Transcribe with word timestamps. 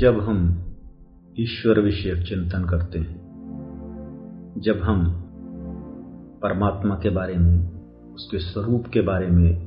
जब 0.00 0.20
हम 0.20 0.64
ईश्वर 1.38 1.80
विषयक 1.80 2.22
चिंतन 2.28 2.64
करते 2.64 2.98
हैं, 2.98 3.18
जब 4.58 4.80
हम 4.82 5.22
परमात्मा 6.42 6.94
के 6.94 7.10
बारे 7.10 7.34
में, 7.34 7.70
उसके 8.14 8.38
स्वरूप 8.38 8.86
के 8.86 9.00
बारे 9.00 9.26
में 9.26 9.66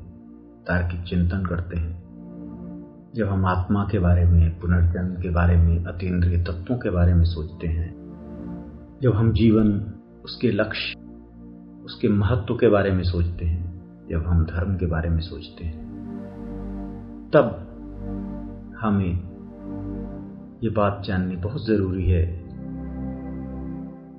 तार्किक 0.68 1.04
चिंतन 1.04 1.46
करते 1.46 1.80
हैं, 1.80 2.04
जब 3.16 3.28
हम 3.28 3.46
आत्मा 3.46 3.84
के 3.84 4.00
बारे 4.00 4.26
में, 4.26 4.60
पुनर्जन्म 4.60 5.22
के 5.22 5.30
बारे 5.30 5.58
में, 5.58 5.86
अतीन्द्रिय 5.86 6.44
तत्वों 6.44 6.78
के 6.78 6.90
बारे 6.90 7.14
में 7.14 7.26
सोचते 7.26 7.68
हैं, 7.68 7.94
जब 9.02 9.14
हम 9.14 9.34
जीवन, 9.34 9.94
उसके 10.26 10.52
लक्ष्य, 10.52 11.00
उसके 11.86 12.08
महत्व 12.08 12.56
के 12.56 12.70
बारे 12.70 12.92
में 12.92 13.04
सोचते 13.04 13.46
हैं, 13.46 13.82
जब 14.10 14.26
हम 14.28 14.46
धर्म 14.46 14.76
के 14.76 14.86
बारे 14.86 15.10
में 15.10 15.22
सोचते 15.22 15.66
हैं, 15.66 15.84
तब 17.34 17.60
हमें 18.82 19.33
ये 20.64 20.70
बात 20.70 21.02
जाननी 21.06 21.36
बहुत 21.36 21.66
ज़रूरी 21.66 22.10
है 22.10 22.44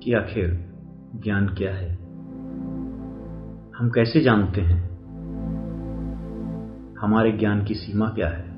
कि 0.03 0.13
आखिर 0.13 0.73
ज्ञान 1.15 1.47
क्या 1.47 1.75
है? 1.75 1.95
हम 3.77 3.89
कैसे 3.95 4.21
जानते 4.21 4.61
हैं? 4.61 4.89
हमारे 7.01 7.31
ज्ञान 7.31 7.63
की 7.65 7.73
सीमा 7.73 8.09
क्या 8.09 8.27
है? 8.27 8.49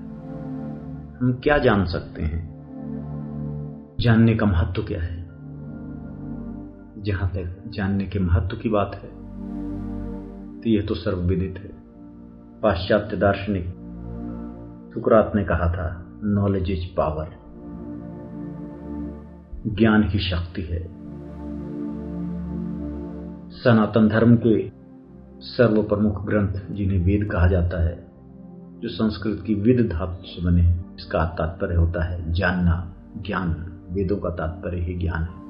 हम 1.18 1.40
क्या 1.44 1.58
जान 1.58 1.86
सकते 1.86 2.22
हैं? 2.22 2.42
जानने 4.00 4.36
का 4.36 4.46
महत्व 4.46 4.84
क्या 4.84 5.02
है? 5.02 5.24
जहाँ 7.04 7.30
तक 7.30 7.64
जानने 7.68 8.06
के 8.06 8.20
महत्व 8.20 8.58
की 8.58 8.70
बात 8.70 8.92
है 8.96 9.10
तो 10.62 10.70
यह 10.70 10.86
तो 10.86 10.96
सर्वविदित 10.96 11.58
है। 11.58 11.72
पाश्चात्य 12.62 13.18
दार्शनिक 13.18 13.66
सुकरात 14.94 15.32
ने 15.36 15.44
कहा 15.44 15.72
था 15.74 16.20
नॉलेज 16.24 16.72
इज़ 16.72 16.96
पावर 16.98 17.47
ज्ञान 19.68 20.04
ही 20.04 20.20
शक्ति 20.20 20.62
है। 20.62 20.84
सनातन 23.52 24.08
धर्म 24.08 24.36
के 24.36 24.72
सर्व 25.40 25.84
प्रमुख 25.84 26.26
ग्रंथ 26.26 26.72
जिन्हें 26.72 27.06
वेद 27.06 27.30
कहा 27.32 27.48
जाता 27.48 27.84
है, 27.84 28.08
जो 28.80 28.90
संस्कृत 28.90 29.44
की 29.48 29.54
विद 29.54 29.90
धातु 29.92 30.24
से 30.26 30.46
बने 30.46 30.70
इसका 30.70 31.26
तात्पर्य 31.26 31.76
होता 31.76 32.04
है 32.04 32.34
जानना, 32.34 32.94
ज्ञान। 33.18 33.74
वेदों 33.90 34.18
का 34.18 34.30
तात्पर्य 34.30 34.78
ही 34.78 34.94
ज्ञान 34.94 35.24
है। 35.24 35.48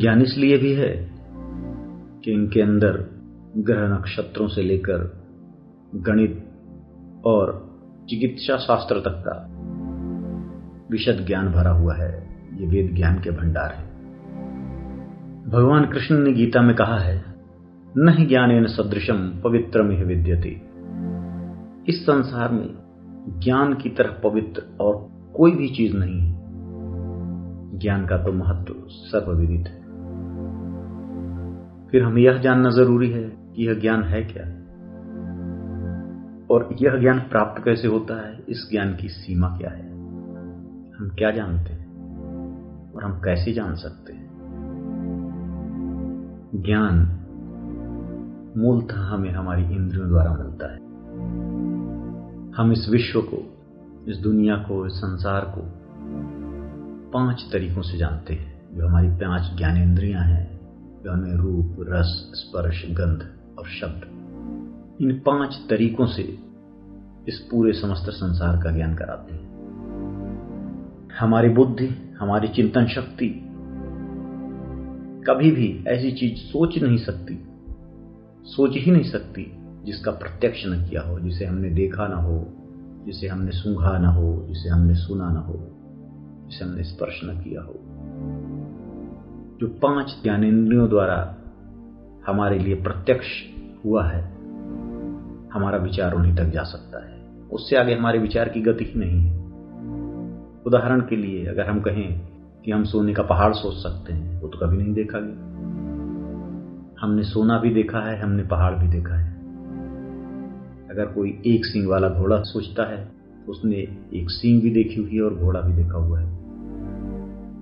ज्ञान 0.00 0.22
इसलिए 0.22 0.58
भी 0.58 0.72
है 0.72 1.10
कि 2.24 2.32
इनके 2.32 2.60
अंदर 2.60 3.06
ग्रह 3.58 3.88
नक्षत्रों 3.88 4.48
से 4.48 4.62
लेकर 4.62 5.22
गणित 5.94 6.48
और 7.26 7.70
चिकित्सा 8.10 8.56
शास्त्र 8.56 9.00
तक 9.00 9.24
का 9.28 9.48
विशद 10.90 11.26
ज्ञान 11.26 11.48
भरा 11.48 11.70
हुआ 11.70 11.94
है। 11.94 12.33
ये 12.56 12.66
वेद 12.66 12.94
ज्ञान 12.94 13.20
के 13.20 13.30
भंडार 13.30 13.72
है। 13.72 13.84
भगवान 15.50 15.84
कृष्ण 15.84 16.18
ने 16.18 16.32
गीता 16.32 16.62
में 16.62 16.76
कहा 16.76 16.98
है, 16.98 17.24
न 17.98 18.26
ज्ञान 18.28 18.66
सदृशम 18.66 19.40
पवित्र 19.44 19.82
में 19.82 20.04
विद्यते। 20.04 20.74
इस 21.88 22.02
संसार 22.02 22.52
में 22.52 22.74
ज्ञान 23.40 23.74
की 23.74 23.88
तरह 23.88 24.20
पवित्र 24.24 24.62
और 24.80 25.08
कोई 25.34 25.50
भी 25.50 25.68
चीज़ 25.68 25.96
नहीं 25.96 26.20
है। 26.20 26.34
ज्ञान 27.78 28.06
का 28.06 28.16
तो 28.16 28.32
महत्व 28.32 28.74
सर्वविदित 28.88 29.66
है। 29.66 29.84
फिर 31.88 32.02
हमें 32.02 32.22
यह 32.22 32.38
जानना 32.38 32.70
ज़रूरी 32.70 33.10
है 33.10 33.24
कि 33.24 33.68
यह 33.68 33.74
ज्ञान 33.74 34.02
है 34.02 34.22
क्या? 34.22 34.44
और 36.50 36.76
यह 36.82 36.96
ज्ञान 37.00 37.18
प्राप्त 37.20 37.64
कैसे 37.64 37.88
होता 37.88 38.28
है? 38.28 38.44
इस 38.48 38.68
ज्ञान 38.72 38.96
की 38.96 39.08
सीमा 39.08 39.48
क्या 39.48 39.70
है? 39.70 39.90
हम 40.98 41.10
क्या 41.18 41.30
जानते 41.30 41.72
हैं? 41.72 41.73
और 42.96 43.04
हम 43.04 43.20
कैसे 43.20 43.52
जान 43.52 43.74
सकते 43.74 44.12
हैं? 44.12 44.34
ज्ञान 46.54 47.20
मूलतः 48.56 48.96
हमें 48.96 49.32
हमारी 49.32 49.64
इंद्रियों 49.64 50.08
द्वारा 50.08 50.34
मिलता 50.34 50.72
है। 50.72 50.78
हम 52.52 52.72
इस 52.72 52.88
विश्व 52.88 53.20
को, 53.20 53.56
इस 54.08 54.16
दुनिया 54.16 54.56
को, 54.56 54.86
इस 54.86 54.92
संसार 54.92 55.40
को 55.40 55.60
पाँच 57.10 57.48
तरीकों 57.52 57.82
से 57.82 57.98
जानते 57.98 58.34
हैं। 58.34 58.54
जो 58.74 58.88
हमारी 58.88 59.08
पाँच 59.08 59.58
ज्ञानेन्द्रियाँ 59.58 60.22
हैं, 60.22 60.60
जो 61.04 61.12
हमें 61.12 61.34
रूप, 61.34 61.76
रस, 61.80 62.30
स्पर्श, 62.34 62.86
गंध 62.90 63.36
और 63.58 63.66
शब्द। 63.66 64.02
इन 65.00 65.22
पाँच 65.26 65.66
तरीकों 65.70 66.06
से 66.06 66.38
इस 67.28 67.48
पूरे 67.50 67.72
समस्त 67.72 68.10
संसार 68.10 68.62
का 68.62 68.70
ज्ञान 68.70 68.94
कराते 68.94 69.34
हैं। 69.34 69.53
हमारी 71.20 71.48
बुद्धि, 71.48 72.16
हमारी 72.20 72.48
चिंतन 72.48 72.86
शक्ति। 72.86 73.40
कभी 75.26 75.50
भी 75.50 75.84
ऐसी 75.88 76.12
चीज़ 76.12 76.34
सोच 76.36 76.78
नहीं 76.78 76.96
सकती, 76.96 77.46
सोच 78.42 78.70
ही 78.74 78.90
नहीं 78.90 79.02
सकती 79.02 79.58
जिसका 79.84 80.10
प्रत्यक्ष 80.10 80.66
न 80.66 80.86
किया 80.90 81.02
हो, 81.02 81.20
जिसे 81.20 81.44
हमने 81.44 81.70
देखा 81.70 82.06
ना 82.06 82.16
हो, 82.16 82.52
जिसे 83.06 83.28
हमने 83.28 83.50
सूंघा 83.50 83.98
ना 83.98 84.08
हो, 84.08 84.46
जिसे 84.48 84.68
हमने 84.68 84.94
सुना 84.94 85.30
ना 85.32 85.40
हो, 85.40 85.54
जिसे 86.50 86.64
हमने 86.64 86.82
स्पर्श 86.82 87.20
न 87.24 87.40
किया 87.40 87.62
हो। 87.62 87.74
जो 89.60 89.66
पाँच 89.68 90.20
ज्ञानेन्द्रियों 90.22 90.88
द्वारा 90.88 91.36
हमारे 92.26 92.58
लिए 92.58 92.74
प्रत्यक्ष 92.74 93.26
हुआ 93.84 94.08
है, 94.08 94.34
हमारा 95.52 95.78
विचार 95.78 96.12
उन्हीं 96.12 96.36
तक 96.36 96.44
जा 96.44 96.62
सकता 96.62 97.06
है। 97.06 97.28
उससे 97.52 97.76
आगे 97.76 97.94
हमारे 97.94 98.18
विचार 98.18 98.48
की 98.48 98.60
गति 98.60 98.84
ही 98.84 99.00
नहीं 99.00 99.20
है। 99.20 99.43
उदाहरण 100.66 101.00
के 101.00 101.16
लिए 101.16 101.44
अगर 101.46 101.70
हम 101.70 101.80
कहें 101.80 102.20
कि 102.64 102.70
हम 102.70 102.84
सोने 102.84 103.14
का 103.14 103.22
पहाड़ 103.22 103.52
सोच 103.52 103.74
सकते 103.74 104.12
हैं, 104.12 104.40
वो 104.40 104.48
तो 104.48 104.58
कभी 104.58 104.76
नहीं 104.76 104.94
देखा 104.94 105.18
गया। 105.22 105.54
हमने 107.00 107.22
सोना 107.22 107.58
भी 107.58 107.70
देखा 107.70 107.98
है, 107.98 108.20
हमने 108.20 108.42
पहाड़ 108.42 108.74
भी 108.74 108.88
देखा 108.88 109.14
है। 109.14 109.32
अगर 110.90 111.06
कोई 111.06 111.42
एक 111.46 111.64
सिंग 111.64 111.88
वाला 111.88 112.08
घोड़ा 112.08 112.42
सोचता 112.42 112.90
है 112.90 113.04
तो 113.46 113.52
उसने 113.52 113.76
एक 114.14 114.30
सिंग 114.30 114.62
भी 114.62 114.70
देखी 114.70 115.00
हुई 115.00 115.14
है 115.14 115.22
और 115.22 115.34
घोड़ा 115.34 115.60
भी 115.60 115.72
देखा 115.72 115.98
हुआ 115.98 116.20
है। 116.20 116.28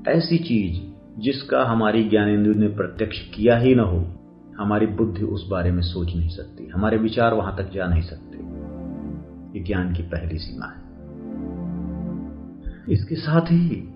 ऐसी 0.08 0.38
चीज़ 0.38 0.80
जिसका 1.20 1.64
हमारी 1.64 2.04
ज्ञानेन्द्र 2.04 2.54
ने 2.54 2.68
प्रत्यक्ष 2.68 3.18
किया 3.34 3.56
ही 3.56 3.74
ना 3.74 3.82
हो, 3.82 4.04
हमारी 4.56 4.86
बुद्धि 4.86 5.24
उस 5.24 5.48
बारे 5.50 5.70
में 5.70 5.82
सोच 5.82 6.16
नहीं 6.16 6.28
सकती, 6.28 6.66
हमारे 6.66 6.96
विचार 6.96 7.34
वहाँ 7.34 7.56
तक 7.56 7.70
जा 7.72 7.86
नहीं 7.86 8.02
सकते। 8.02 8.38
ये 9.58 9.64
ज्ञान 9.64 9.94
की 9.94 10.02
पहली 10.02 10.38
सीमा 10.38 10.66
है। 10.66 10.81
इसके 12.88 13.14
साथ 13.14 13.40
ही 13.40 13.88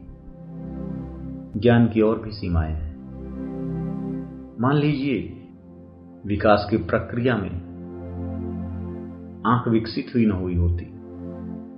ज्ञान 1.61 1.87
की 1.87 2.01
और 2.01 2.23
भी 2.23 2.31
सीमाएँ 2.31 2.73
हैं। 2.73 2.97
मान 4.61 4.77
लीजिए, 4.77 5.43
विकास 6.27 6.67
की 6.71 6.77
प्रक्रिया 6.77 7.37
में 7.37 7.67
आँख 9.47 9.69
विकसित 9.69 10.07
हुई 10.15 10.27
न 10.27 10.31
हुई 10.31 10.55
होती, 10.55 10.85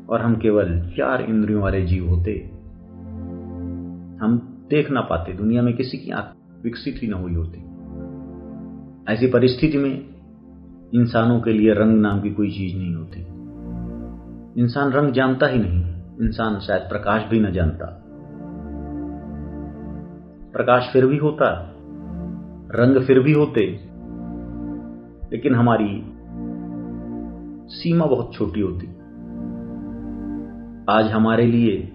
और 0.07 0.21
हम 0.21 0.35
केवल 0.35 0.81
चार 0.81 1.23
इंद्रियों 1.23 1.63
वाले 1.63 1.87
जीव 1.87 2.09
होते, 2.09 2.51
हम 4.21 4.59
देख 4.71 4.91
ना 4.91 5.01
पाते, 5.01 5.33
दुनिया 5.33 5.63
में 5.63 5.77
किसी 5.77 5.99
की 5.99 6.11
आँख 6.11 6.37
विकसित 6.65 7.01
ही 7.03 7.09
न 7.09 7.13
हुई 7.13 7.35
होती। 7.35 7.59
ऐसी 9.13 9.27
परिस्थिति 9.27 9.79
में 9.79 10.09
इंसानों 10.95 11.41
के 11.41 11.53
लिए 11.53 11.73
रंग 11.73 12.01
नाम 12.01 12.21
की 12.21 12.31
कोई 12.31 12.51
चीज़ 12.51 12.77
नहीं 12.77 12.95
होती। 12.95 13.21
इंसान 14.63 14.91
रंग 14.91 15.13
जानता 15.13 15.47
ही 15.47 15.59
नहीं। 15.59 15.98
इंसान 16.23 16.61
शायद 16.61 16.83
प्रकाश 16.83 17.23
भी 17.31 17.41
न 17.41 17.53
जानता। 17.53 18.05
प्रकाश 20.53 20.91
फिर 20.93 21.07
भी 21.07 21.17
होता, 21.17 21.75
रंग 22.75 23.03
फिर 23.03 23.21
भी 23.21 23.33
होते, 23.33 23.81
लेकिन 25.33 25.55
हमारी 25.55 26.15
सीमा 27.69 28.07
बहुत 28.07 28.35
छोटी 28.35 28.61
होती। 28.61 28.87
आज 30.91 31.11
हमारे 31.13 31.47
लिए 31.47 31.93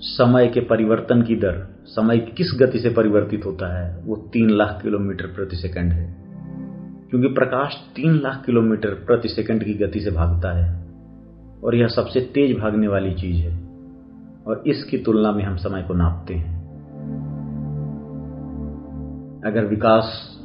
समय 0.00 0.46
के 0.46 0.60
परिवर्तन 0.60 1.22
की 1.22 1.36
दर, 1.36 1.76
समय 1.84 2.18
किस 2.18 2.58
गति 2.62 2.78
से 2.78 2.90
परिवर्तित 2.90 3.46
होता 3.46 3.78
है, 3.78 4.02
वो 4.04 4.16
तीन 4.16 4.50
लाख 4.50 4.78
किलोमीटर 4.82 5.26
प्रति 5.26 5.56
सेकंड 5.56 5.92
है। 5.92 6.24
क्योंकि 7.10 7.28
प्रकाश 7.28 7.92
तीन 7.96 8.14
लाख 8.14 8.42
किलोमीटर 8.46 8.90
प्रति 8.90 9.28
सेकंड 9.28 9.64
की 9.64 9.74
गति 9.74 10.00
से 10.00 10.10
भागता 10.10 10.52
है। 10.52 10.83
और 11.64 11.74
यह 11.74 11.86
सबसे 11.86 12.20
तेज 12.20 12.58
भागने 12.58 12.88
वाली 12.88 13.14
चीज़ 13.14 13.36
है। 13.36 13.64
और 14.46 14.62
इसकी 14.66 14.98
तुलना 14.98 15.32
में 15.32 15.44
हम 15.44 15.56
समय 15.56 15.82
को 15.82 15.94
नापते 15.94 16.34
हैं। 16.34 16.64
अगर 19.46 19.64
विकास 19.64 20.36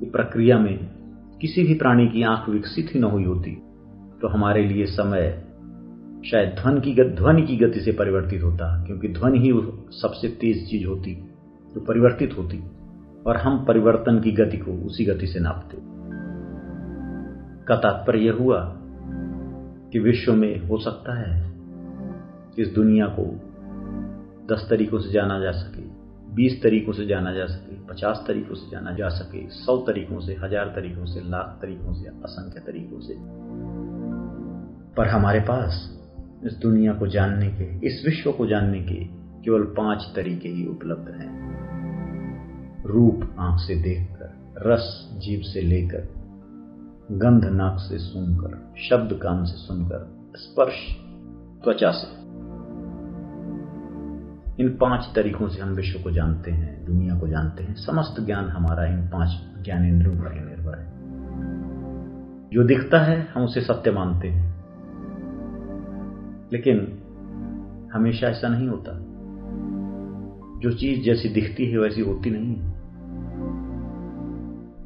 की 0.00 0.10
प्रक्रिया 0.10 0.58
में 0.58 0.90
किसी 1.40 1.62
भी 1.62 1.74
प्राणी 1.74 2.06
की 2.06 2.22
आँख 2.22 2.48
विकसित 2.48 2.94
ही 2.94 3.00
न 3.00 3.04
हुई 3.04 3.24
होती 3.24 3.50
तो 4.22 4.28
हमारे 4.28 4.64
लिए 4.64 4.86
समय 4.86 5.46
शायद 6.26 6.48
ध्वन 6.48 6.80
की 6.80 6.94
ध्वनि 7.04 7.42
की 7.42 7.56
गति 7.56 7.80
से 7.80 7.92
परिवर्तित 7.92 8.42
होता, 8.42 8.84
क्योंकि 8.84 9.08
ध्वनि 9.08 9.38
ही 9.38 9.52
सबसे 9.90 10.28
तेज 10.28 10.70
चीज़ 10.70 10.86
होती, 10.86 11.14
जो 11.74 11.80
परिवर्तित 11.80 12.38
होती, 12.38 12.64
और 13.26 13.36
हम 13.36 13.64
परिवर्तन 13.64 14.20
की 14.20 14.32
गति 14.32 14.56
को 14.56 14.72
उसी 14.72 15.04
गति 15.04 15.26
से 15.26 15.40
नापते। 15.40 15.78
का 17.64 17.76
तात्पर्य 17.76 18.28
हुआ 18.28 18.79
कि 19.92 19.98
विश्व 19.98 20.32
में 20.32 20.68
हो 20.68 20.78
सकता 20.78 21.18
है 21.20 21.50
इस 22.58 22.68
दुनिया 22.68 23.06
को 23.06 23.24
दस 24.54 24.66
तरीकों 24.70 24.98
से 24.98 25.12
जाना 25.12 25.40
जा 25.40 25.50
सके, 25.50 25.82
बीस 26.34 26.62
तरीकों 26.62 26.92
से 26.92 27.06
जाना 27.06 27.32
जा 27.32 27.46
सके, 27.46 27.76
पचास 27.86 28.24
तरीकों 28.26 28.54
से 28.54 28.70
जाना 28.70 28.92
जा 28.92 29.08
सके, 29.08 29.48
सौ 29.50 29.76
तरीकों 29.76 30.20
से, 30.20 30.34
हज़ार 30.34 30.66
तरीकों 30.66 31.04
से, 31.04 31.20
लाख 31.20 31.58
तरीकों 31.62 31.94
से, 31.94 32.08
असंख्य 32.08 32.60
तरीकों 32.60 33.00
से। 33.00 33.14
पर 34.94 35.06
हमारे 35.06 35.40
पास 35.40 36.00
इस 36.46 36.52
दुनिया 36.52 36.92
को 36.92 37.06
जानने 37.06 37.48
के, 37.48 37.86
इस 37.86 38.02
विश्व 38.06 38.32
को 38.32 38.46
जानने 38.46 38.80
के 38.80 39.04
केवल 39.44 39.62
पाँच 39.62 40.12
तरीके 40.16 40.48
ही 40.48 40.66
उपलब्ध 40.66 41.08
हैं। 41.08 41.40
रूप 42.84 43.36
आँख 43.38 43.60
से 43.60 43.74
देखकर, 43.74 44.30
रस 44.70 45.10
जीव 45.18 45.40
से 45.40 45.60
लेकर 45.60 46.19
गंध 47.10 47.44
नाक 47.44 47.76
से 47.78 47.98
सुनकर, 47.98 48.72
शब्द 48.90 49.12
कान 49.12 49.44
से 49.44 49.56
सुनकर, 49.56 50.30
स्पर्श, 50.36 50.96
त्वचा 51.64 51.90
से। 51.90 52.20
इन 54.62 54.78
पाँच 54.80 55.12
तरीकों 55.14 55.48
से 55.48 55.62
हम 55.62 55.68
विश्व 55.68 56.02
को 56.02 56.10
जानते 56.10 56.50
हैं, 56.50 56.86
दुनिया 56.86 57.18
को 57.18 57.28
जानते 57.28 57.64
हैं। 57.64 57.74
समस्त 57.74 58.20
ज्ञान 58.20 58.48
हमारा 58.48 58.84
इन 58.84 59.08
पाँच 59.08 59.28
ज्ञानेन्द्रियों 59.64 60.16
पर 60.16 60.32
ही 60.32 60.40
निर्भर 60.40 60.78
है। 60.78 60.92
जो 62.50 62.64
दिखता 62.64 62.98
है, 62.98 63.28
हम 63.34 63.44
उसे 63.44 63.60
सत्य 63.60 63.90
मानते 63.90 64.28
हैं। 64.28 64.64
लेकिन 66.52 66.98
हमेशा 67.94 68.26
ऐसा 68.26 68.48
नहीं 68.48 68.68
होता। 68.68 68.92
जो 70.60 70.72
चीज़ 70.72 71.02
जैसी 71.02 71.28
दिखती 71.28 71.66
है, 71.66 71.78
वैसी 71.78 72.00
होती 72.00 72.30
नहीं 72.30 72.70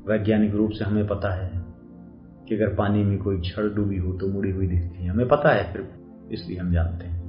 वैज्ञानिक 0.08 0.54
रूप 0.54 0.70
से 0.70 0.84
हमें 0.84 1.06
पता 1.06 1.34
है 1.34 1.53
कि 2.48 2.54
अगर 2.54 2.74
पानी 2.74 3.04
में 3.04 3.18
कोई 3.18 3.40
छड़ 3.40 3.74
डूबी 3.74 3.98
हो 3.98 4.12
तो 4.12 4.28
मुड़ी 4.28 4.50
हुई 4.50 4.66
दिखती 4.66 5.04
है। 5.04 5.10
हमें 5.10 5.28
पता 5.28 5.54
है 5.54 5.72
फिर, 5.72 5.88
इसलिए 6.32 6.58
हम 6.58 6.72
जानते 6.72 7.06
हैं। 7.06 7.24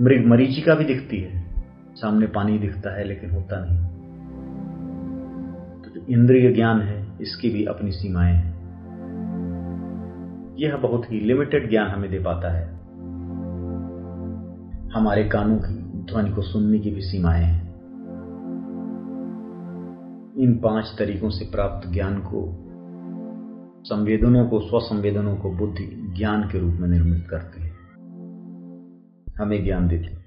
मृग 0.00 0.26
मरीचिका 0.26 0.74
भी 0.74 0.84
दिखती 0.84 1.20
है। 1.20 1.46
सामने 1.94 2.26
पानी 2.26 2.58
दिखता 2.58 2.98
है, 2.98 3.04
लेकिन 3.04 3.30
होता 3.30 3.66
नहीं। 3.68 3.78
तो 5.82 6.06
इंद्रिय 6.12 6.52
ज्ञान 6.52 6.80
है, 6.80 7.06
इसकी 7.20 7.50
भी 7.50 7.64
अपनी 7.64 7.92
सीमाएँ 7.92 8.34
हैं। 8.34 8.56
यह 10.58 10.76
बहुत 10.76 11.12
ही 11.12 11.20
लिमिटेड 11.20 11.70
ज्ञान 11.70 11.90
हमें 11.90 12.10
दे 12.10 12.18
पाता 12.18 12.58
है। 12.58 12.68
हमारे 14.90 15.24
कानों 15.24 15.58
की 15.58 15.74
ध्वनि 16.12 16.30
को 16.30 16.42
सुनने 16.42 16.78
की 16.78 16.90
भी 16.90 17.00
सीमाएँ 17.00 17.44
हैं। 17.44 17.66
इन 20.38 20.60
पाँच 20.64 20.96
तरीकों 20.98 21.30
से 21.30 21.44
प्राप्त 21.44 21.92
ज्ञान 21.92 22.18
को 22.18 22.62
संवेदनों 23.86 24.48
को, 24.48 24.60
स्वसंवेदनों 24.60 25.36
को 25.36 25.50
बुद्धि 25.50 26.14
ज्ञान 26.16 26.42
के 26.42 26.58
रूप 26.58 26.74
में 26.74 26.88
निर्मित 26.88 27.26
करती 27.30 27.62
है। 27.62 27.70
हमें 29.38 29.64
ज्ञान 29.64 29.88
देती 29.88 30.04
है। 30.04 30.25